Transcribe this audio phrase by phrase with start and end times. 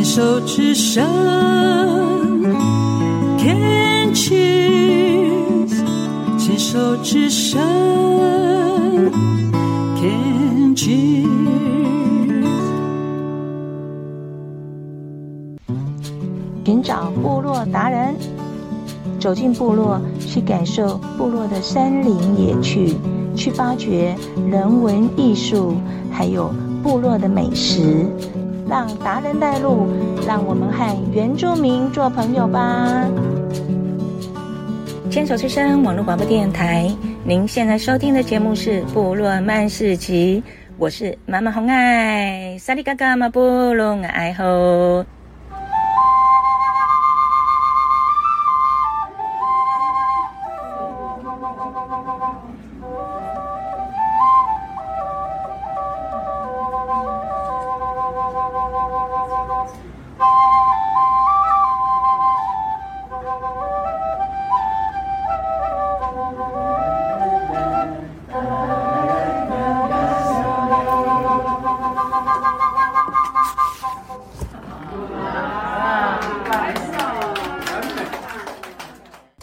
[0.00, 1.04] 牵手之声
[3.36, 5.74] ，Can cheers，
[6.38, 7.60] 牵手之声
[10.00, 11.28] ，Can cheers。
[16.64, 18.14] 寻找部落达人，
[19.18, 22.96] 走进部落，去感受部落的山林野趣，
[23.36, 24.16] 去发掘
[24.50, 25.74] 人文艺术，
[26.10, 26.50] 还有
[26.82, 28.06] 部落的美食。
[28.70, 29.88] 让达人带路，
[30.24, 33.04] 让我们和原住民做朋友吧。
[35.10, 36.88] 牵手之声网络广播电台，
[37.24, 40.40] 您现在收听的节目是《部落曼事集》，
[40.78, 43.40] 我是妈妈红爱，萨利嘎嘎马布
[43.74, 45.04] 隆爱吼。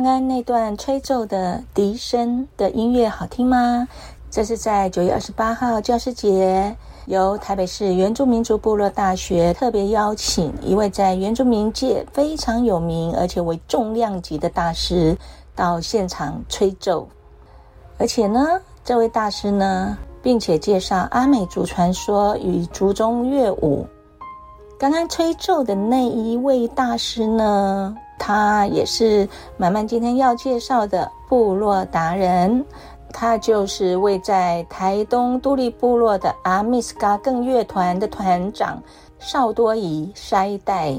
[0.00, 3.86] 刚刚那段吹奏的笛声的音乐好听吗？
[4.30, 15.14] 这是在九月二十八号教师节，由台北市原住民族部落大学特别邀请一位在原住民界非常有名，而且为重量级的大师
[15.54, 17.06] 到现场吹奏。
[17.98, 23.86] 而且呢，这位大师呢，并且介绍阿美族传说与族中乐舞。
[24.78, 29.26] 刚刚吹奏的那一位大师呢，他也是
[29.56, 32.62] 满满今天要介绍的部落达人，
[33.14, 38.80] 他就是位在台东都立部落的阿米斯嘎更乐团的团长
[39.18, 40.94] 邵多仪筛代。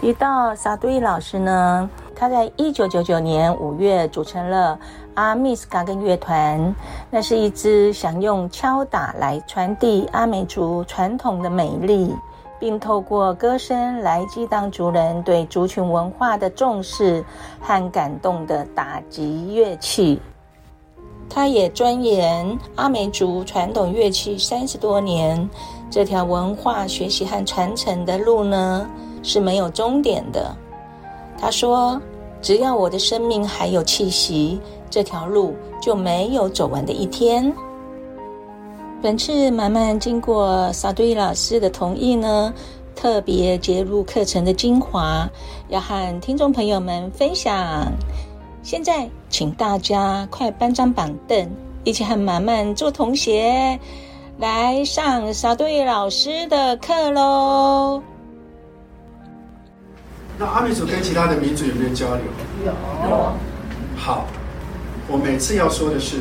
[0.00, 4.78] 提到邵多仪老师呢，他在一九九九年五月组成了
[5.14, 6.74] 阿米斯嘎更乐团，
[7.10, 12.14] 那是一支想用敲打来传递阿美族传统的美丽。
[12.64, 17.22] 并透过歌声来激荡族人对族群文化的重视
[17.60, 20.18] 和感动的打击乐器。
[21.28, 25.46] 他也钻研阿美族传统乐器三十多年，
[25.90, 28.88] 这条文化学习和传承的路呢，
[29.22, 30.56] 是没有终点的。
[31.38, 32.00] 他说
[32.40, 34.58] ：“只要我的生命还有气息，
[34.88, 37.54] 这条路就没有走完的一天。”
[39.04, 42.54] 本次满满经过萨多伊老师的同意呢，
[42.96, 45.28] 特别节入课程的精华，
[45.68, 47.92] 要和听众朋友们分享。
[48.62, 51.50] 现在，请大家快搬张板凳，
[51.84, 53.78] 一起和满满做同学，
[54.38, 58.02] 来上沙多伊老师的课喽。
[60.38, 62.24] 那阿美族跟其他的民族有没有交流？
[62.64, 63.32] 有。
[63.98, 64.24] 好，
[65.06, 66.20] 我每次要说的是。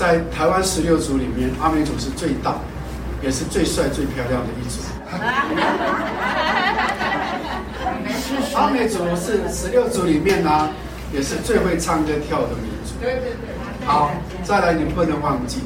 [0.00, 2.54] 在台湾十六组里面，阿美族是最大，
[3.22, 4.80] 也是最帅、最漂亮的一组。
[8.56, 10.70] 阿美族是十六族里面呢、啊，
[11.12, 12.94] 也是最会唱歌跳的民族。
[12.98, 13.32] 对对对。
[13.84, 14.10] 好，
[14.42, 15.64] 再来，你们不能忘记，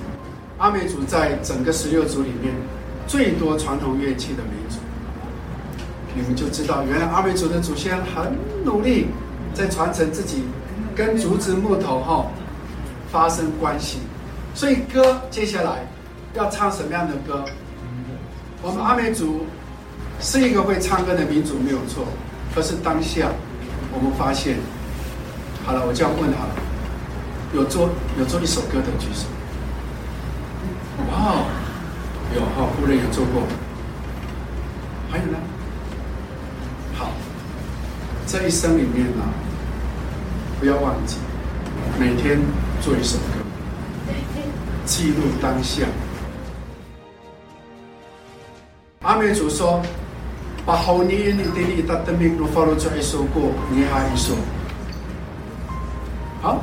[0.58, 2.52] 阿美族在整个十六族里面
[3.06, 4.78] 最多传统乐器的民族。
[6.12, 9.06] 你们就知道，原来阿美族的祖先很努力，
[9.54, 10.42] 在传承自己
[10.96, 12.26] 跟竹子木头哈
[13.12, 14.00] 发生关系。
[14.54, 15.84] 所以歌接下来
[16.34, 17.44] 要唱什么样的歌？
[18.62, 19.44] 我们阿美族
[20.20, 22.06] 是一个会唱歌的民族，没有错。
[22.54, 23.28] 可是当下
[23.92, 24.56] 我们发现，
[25.66, 26.54] 好了，我这样问好了，
[27.52, 29.26] 有做有做一首歌的举手。
[31.10, 31.44] 哇，
[32.34, 33.42] 有哈，夫人有做过。
[35.10, 35.38] 还有呢？
[36.94, 37.10] 好，
[38.26, 39.22] 这一生里面呢，
[40.60, 41.16] 不要忘记
[41.98, 42.38] 每天
[42.80, 43.18] 做一首。
[44.86, 45.84] 记录当下。
[49.02, 49.82] 阿美族说
[50.64, 53.40] ：“把好你你的你的的命都放入这一首歌，
[53.70, 54.34] 你还一首。”
[56.40, 56.62] 好，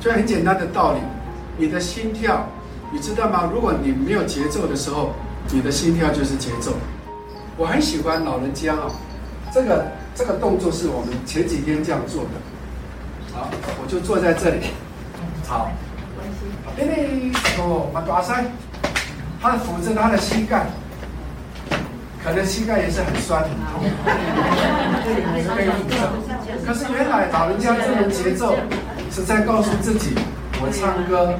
[0.00, 1.00] 这很简单的道理。
[1.56, 2.46] 你的心跳，
[2.92, 3.50] 你知道吗？
[3.52, 5.14] 如果你没有节奏的时候，
[5.50, 6.72] 你的心跳就是节奏。
[7.56, 8.90] 我很喜欢老人家啊，
[9.52, 12.30] 这个这个动作是我们前几天这样做的。
[13.34, 13.50] 好，
[13.82, 14.66] 我就坐在这里。
[15.46, 15.70] 好。
[16.78, 16.84] 哎，
[17.58, 18.46] 哦，马大山，
[19.42, 20.66] 他扶着他的膝盖，
[22.22, 23.82] 可能膝盖也是很酸很痛。
[26.64, 28.54] 可是原来老人家这种节奏
[29.10, 30.14] 是在告诉自己，
[30.60, 31.34] 我唱歌，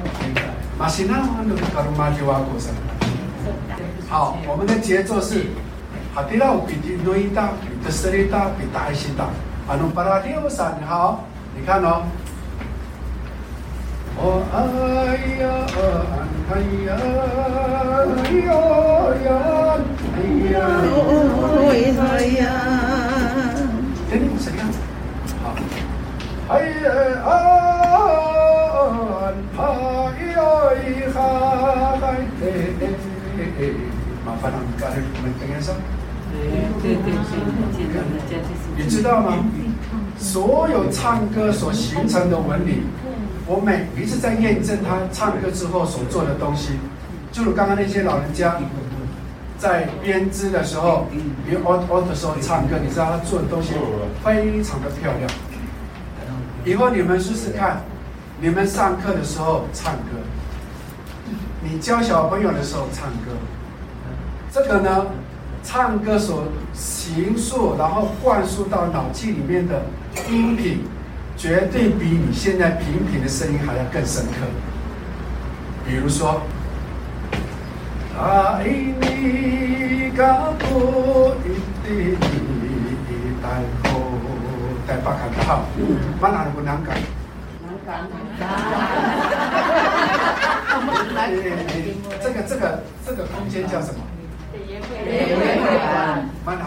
[0.77, 2.73] 马西纳马努卡鲁马吉瓦古森。
[4.09, 5.45] 好，我们的节奏是，
[6.15, 9.29] 哈迪拉比迪诺伊达比德斯里达比达西达，
[9.67, 11.23] 阿努巴拉迪欧萨，你好，
[11.55, 12.03] 你看哦。
[34.25, 35.73] 麻烦了，你赶紧我们等一下。
[36.81, 37.07] 对对对，
[38.77, 39.33] 你知道吗？
[40.17, 42.83] 所有唱歌所形成的纹理。
[43.49, 46.73] 我每一次在验证他唱歌之后所做的东西，
[47.31, 48.61] 就如刚刚那些老人家
[49.57, 51.07] 在编织的时候，
[51.43, 53.73] 比如 out out 的时候唱歌，你知道他做的东西
[54.23, 55.27] 非常的漂亮。
[56.63, 57.81] 以后你们试试看，
[58.39, 60.21] 你们上课的时候唱歌，
[61.63, 63.31] 你教小朋友的时候唱歌，
[64.51, 65.07] 这个呢，
[65.63, 69.81] 唱歌所形塑，然后灌输到脑筋里面的
[70.29, 70.81] 音频。
[71.39, 74.45] 绝对比你现在平平的声音还要更深刻。
[75.87, 76.41] 比如说，
[78.19, 81.47] 爱你嘎布伊
[81.81, 82.17] 蒂
[83.07, 83.47] 伊带
[83.89, 83.89] 后
[84.85, 85.63] 带巴卡的好，
[86.19, 86.93] 蛮难的不难讲。
[87.63, 88.41] 难讲难讲。
[92.21, 94.01] 这个这个这个空间叫什么？
[96.45, 96.65] 蛮难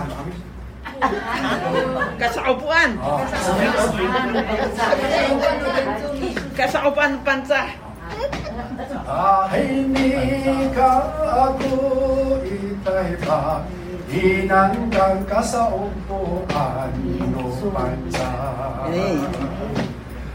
[2.21, 2.91] Kasaupuan.
[6.57, 7.67] Kasaupuan pancah.
[7.73, 9.03] upuan panca.
[9.03, 10.13] Ahay ni
[10.71, 10.95] ka
[11.27, 11.75] ako
[12.45, 13.67] itay pa
[14.13, 15.41] Inandang ka
[17.33, 18.29] no pancah.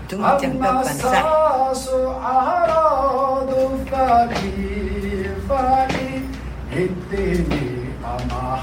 [0.07, 3.77] Ang masaso araw do
[6.67, 7.66] Hindi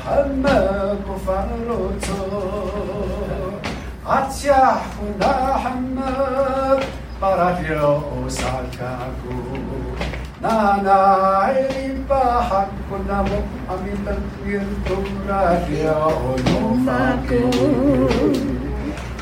[0.07, 0.61] حما
[1.07, 2.23] كفر لوتو
[4.07, 6.11] عتيا حنا حما
[7.23, 9.37] قرافيو سالكاكو
[10.43, 10.99] نانا
[11.43, 17.45] عيبا حقنا مؤمن تنوير تورافيو نوفاكو.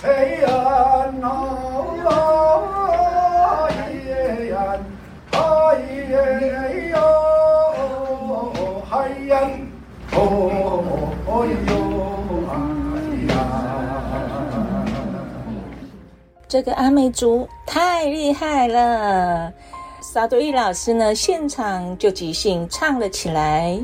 [0.04, 2.58] ايان الله
[3.86, 4.82] ايان
[5.34, 7.32] ايان ايان
[8.90, 9.42] حيا
[10.14, 10.61] Oh.
[16.52, 19.50] 这个阿美族太厉害了，
[20.02, 23.80] 萨多伊老师呢，现场就即兴唱了起来。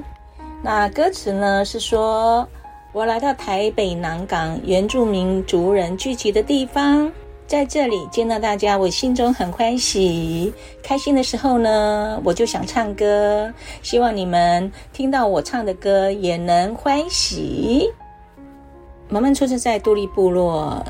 [0.62, 2.46] 那歌词呢是说
[2.92, 7.10] ：“我来到台北南港原住民族人聚集的地方。”
[7.48, 10.52] 在这里见到大家，我心中很欢喜。
[10.82, 13.50] 开心的时候呢，我就想唱歌。
[13.80, 17.90] 希望你们听到我唱的歌也能欢喜。
[19.08, 20.84] 萌萌出生在杜立部落，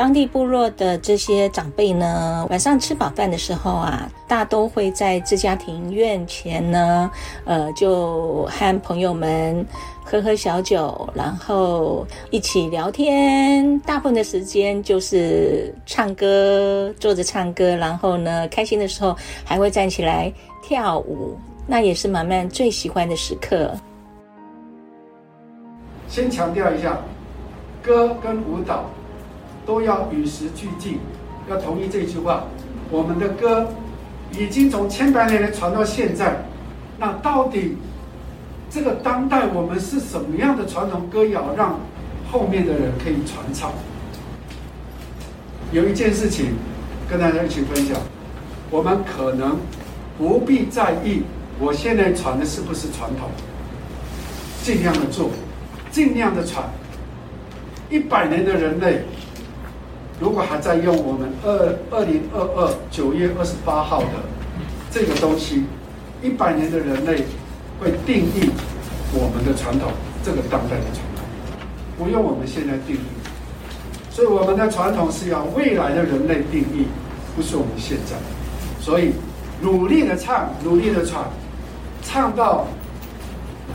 [0.00, 7.10] 当地部落的这些长辈呢，晚上吃饱饭的时候啊，大都会在自家庭院前呢，
[7.44, 9.66] 呃，就和朋友们。
[10.02, 13.78] 喝喝小酒，然后一起聊天。
[13.80, 17.76] 大部分的时间就是唱歌，坐着唱歌。
[17.76, 19.14] 然后呢，开心的时候
[19.44, 20.32] 还会站起来
[20.62, 21.36] 跳舞，
[21.66, 23.70] 那也是马曼最喜欢的时刻。
[26.08, 26.98] 先强调一下，
[27.82, 28.86] 歌跟舞蹈
[29.66, 30.98] 都要与时俱进，
[31.48, 32.44] 要同意这句话。
[32.90, 33.68] 我们的歌
[34.38, 36.44] 已经从千百年来传到现在，
[36.98, 37.76] 那到底？
[38.72, 41.76] 这个当代我们是什么样的传统歌谣，让
[42.30, 43.72] 后面的人可以传唱？
[45.72, 46.54] 有一件事情
[47.08, 47.96] 跟大家一起分享，
[48.70, 49.58] 我们可能
[50.16, 51.22] 不必在意
[51.58, 53.28] 我现在传的是不是传统，
[54.62, 55.30] 尽量的做，
[55.90, 56.64] 尽量的传。
[57.90, 59.02] 一百年的人类，
[60.20, 64.22] 如果还在用我们二二零二二九月二十八号的
[64.90, 65.64] 这个东西，
[66.22, 67.24] 一百年的人类。
[67.80, 68.50] 会定义
[69.14, 69.90] 我们的传统，
[70.22, 71.24] 这个当代的传统，
[71.96, 73.08] 不用我们现在定义，
[74.10, 76.84] 所以我们的传统是要未来的人类定义，
[77.34, 78.16] 不是我们现在。
[78.84, 79.12] 所以
[79.62, 81.24] 努力的唱，努力的传，
[82.02, 82.66] 唱到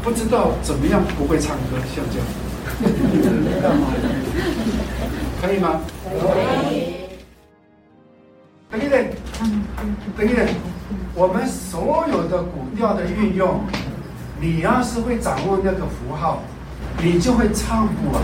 [0.04, 3.76] 不知道怎么样不会唱歌，像这样，
[5.42, 5.82] 可以吗？
[6.04, 6.96] 可以。
[8.70, 9.06] 等一等，
[10.18, 10.46] 等一等，
[11.14, 13.62] 我们所有的古调的运用。
[14.40, 16.42] 你要是会掌握那个符号，
[17.02, 18.22] 你就会唱不完。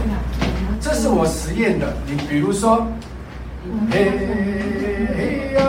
[0.81, 1.93] 这是我实验的。
[2.05, 2.85] 你比如说，
[3.89, 4.11] 嘿
[5.15, 5.61] 嘿呀，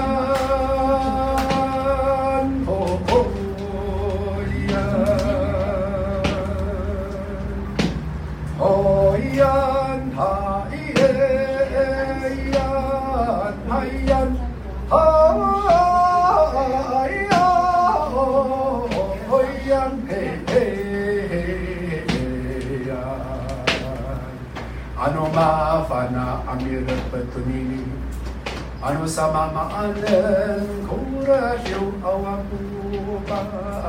[29.23, 33.39] sama maanan kurasyo awakupa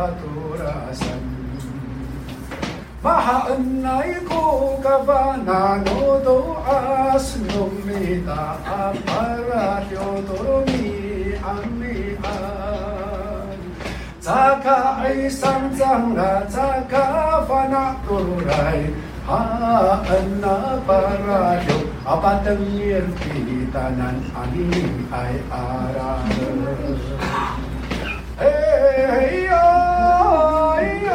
[0.06, 1.26] aturasan
[3.02, 6.62] Mahaanay ko ka ba nanodoas
[7.50, 12.22] Numita aparasyo turmi amian
[14.22, 18.86] Tsaka ay samsang na tsaka fanakuray
[19.26, 24.58] Haan na parasyo 阿登耶比达南阿利
[25.12, 25.16] 埃
[25.50, 25.56] 阿
[25.98, 26.20] 拉。
[28.40, 28.42] 哎
[29.48, 29.52] 呀
[30.76, 31.10] 哎呀，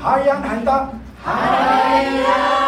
[0.00, 0.88] 哈呀安达，
[1.24, 1.26] 哈
[2.02, 2.63] 呀。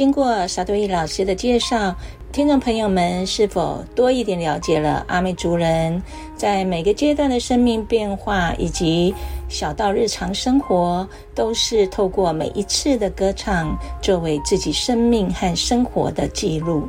[0.00, 1.94] 经过沙多益老师的介绍，
[2.32, 6.02] 听众朋友们是否多一点了解了阿美族人
[6.34, 9.14] 在每个阶段的生命变化，以及
[9.50, 16.88] 小到日常生活，都是透过每一次的歌唱作为自己生命和生活的记录。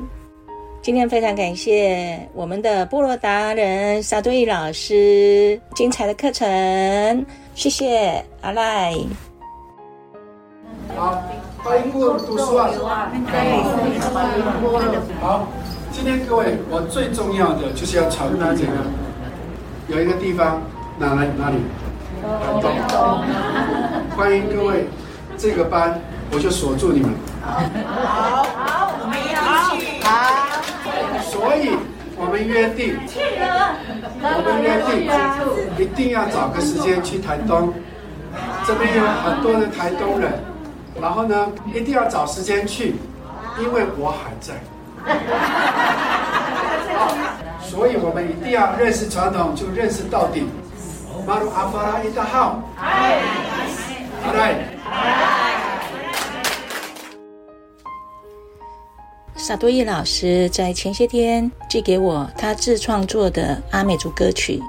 [0.81, 7.25] 今天非常感谢我们的部落达人沙多益老师精彩的课程，
[7.55, 8.95] 谢谢阿赖。
[10.95, 11.21] 好，
[11.63, 12.71] 欢迎过读书啊！
[15.21, 15.47] 好，
[15.91, 18.71] 今天各位，我最重要的就是要传达这个，
[19.87, 20.59] 有一个地方，
[20.97, 21.57] 哪来哪里？
[22.59, 23.21] 东东。
[24.17, 24.87] 欢迎各位，
[25.37, 25.99] 这个班
[26.31, 27.11] 我就锁住你们。
[27.45, 27.61] 好，
[28.55, 30.03] 好，我们一起去。
[30.03, 30.09] 好。
[31.21, 31.77] 所以
[32.17, 32.97] 我们约定，
[34.19, 35.05] 我们约定，
[35.77, 37.71] 一定要找个时间去台东，
[38.65, 40.50] 这边有很多的台东人。
[40.99, 42.95] 然后呢，一定要找时间去，
[43.59, 44.53] 因为我还在。
[47.63, 50.45] 所以我们一定要认识传统，就认识到底。
[51.25, 52.61] 马鲁阿巴拉伊达号，
[54.33, 54.55] 来，
[59.35, 64.61] 沙多伊老师在前些天寄给我他自创作的阿美族歌曲，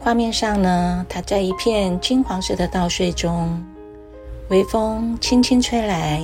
[0.00, 3.64] 画面上呢，他在一片金黄色的稻穗中。
[4.48, 6.22] 微风轻轻吹来，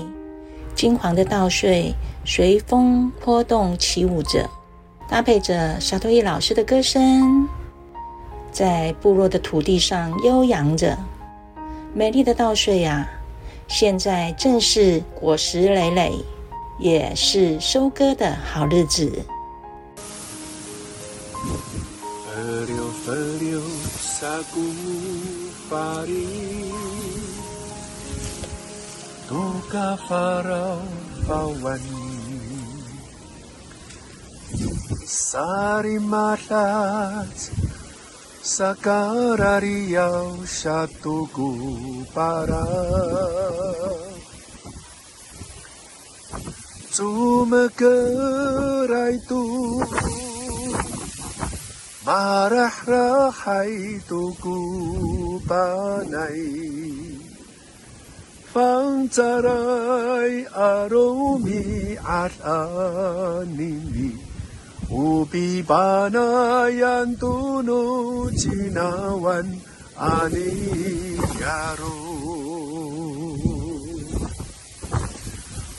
[0.76, 1.92] 金黄的稻穗
[2.24, 4.48] 随风波动起舞着，
[5.08, 7.48] 搭配着沙多益老师的歌声，
[8.52, 10.96] 在部落的土地上悠扬着。
[11.92, 13.08] 美丽的稻穗呀，
[13.66, 16.12] 现在正是果实累累，
[16.78, 19.10] 也是收割的好日子。
[29.32, 29.96] 方扎
[30.44, 30.52] 来
[31.26, 32.52] 阿罗米阿
[35.40, 36.12] 阿尼尼，
[54.10, 54.48] 乌比
[55.48, 55.56] 巴
[56.10, 57.01] 那样
[67.16, 69.42] 都努吉那万
[69.96, 71.86] 阿尼亚罗，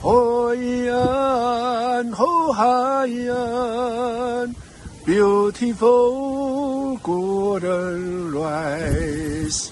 [0.02, 0.94] 哦呀，
[2.18, 2.62] 哦海
[3.06, 3.34] 呀
[5.06, 9.70] ，beautiful golden rice。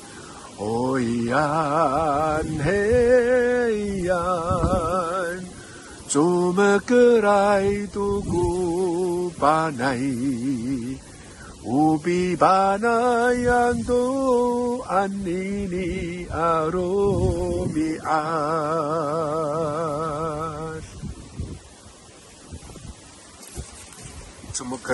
[0.59, 0.99] 哦
[1.29, 5.02] 呀，嘿呀。
[6.13, 9.99] 怎么个来度过巴奈？
[11.65, 18.05] 乌比巴那样都安妮妮阿罗米亚。
[24.53, 24.93] 怎么个